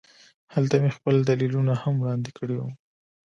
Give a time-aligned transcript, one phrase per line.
[0.53, 2.69] هلته مې خپل دلیلونه هم وړاندې کړي وو